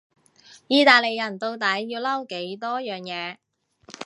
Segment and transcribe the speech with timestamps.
[0.67, 3.37] 意大利人到底要嬲幾多樣嘢？